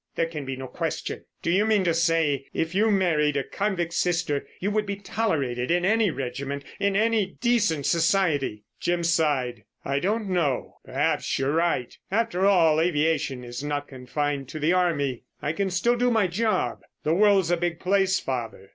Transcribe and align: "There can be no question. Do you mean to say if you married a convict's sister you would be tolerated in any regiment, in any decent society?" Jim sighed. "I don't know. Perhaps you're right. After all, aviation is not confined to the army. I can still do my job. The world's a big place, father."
"There 0.15 0.25
can 0.25 0.45
be 0.45 0.55
no 0.55 0.65
question. 0.65 1.25
Do 1.43 1.51
you 1.51 1.63
mean 1.63 1.83
to 1.83 1.93
say 1.93 2.47
if 2.55 2.73
you 2.73 2.89
married 2.89 3.37
a 3.37 3.43
convict's 3.43 3.97
sister 3.97 4.47
you 4.59 4.71
would 4.71 4.87
be 4.87 4.95
tolerated 4.95 5.69
in 5.69 5.85
any 5.85 6.09
regiment, 6.09 6.63
in 6.79 6.95
any 6.95 7.37
decent 7.39 7.85
society?" 7.85 8.63
Jim 8.79 9.03
sighed. 9.03 9.63
"I 9.85 9.99
don't 9.99 10.27
know. 10.27 10.77
Perhaps 10.83 11.37
you're 11.37 11.53
right. 11.53 11.95
After 12.09 12.47
all, 12.47 12.81
aviation 12.81 13.43
is 13.43 13.63
not 13.63 13.87
confined 13.87 14.49
to 14.49 14.57
the 14.59 14.73
army. 14.73 15.21
I 15.39 15.53
can 15.53 15.69
still 15.69 15.95
do 15.95 16.09
my 16.09 16.25
job. 16.25 16.79
The 17.03 17.13
world's 17.13 17.51
a 17.51 17.55
big 17.57 17.79
place, 17.79 18.19
father." 18.19 18.69